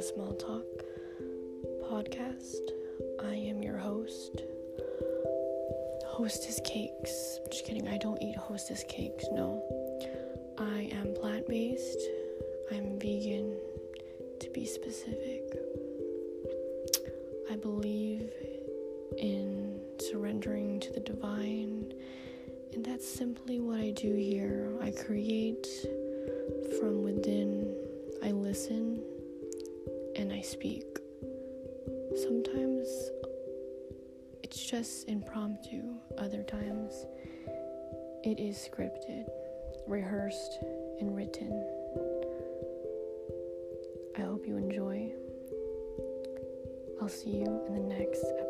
[0.00, 0.64] a Small Talk
[1.90, 2.70] podcast.
[3.22, 4.42] I am your host,
[6.06, 7.38] Hostess Cakes.
[7.50, 9.62] Just kidding, I don't eat Hostess Cakes, no.
[10.58, 12.00] I am plant based,
[12.72, 13.58] I'm vegan
[14.40, 15.42] to be specific.
[17.50, 18.30] I believe
[19.18, 21.92] in surrendering to the divine,
[22.72, 24.72] and that's simply what I do here.
[24.80, 25.68] I create
[26.78, 27.59] from within,
[28.50, 29.00] listen,
[30.16, 30.98] and I speak.
[32.16, 32.88] Sometimes
[34.42, 37.06] it's just impromptu, other times
[38.24, 39.26] it is scripted,
[39.86, 40.58] rehearsed,
[40.98, 41.64] and written.
[44.18, 45.12] I hope you enjoy.
[47.00, 48.49] I'll see you in the next episode.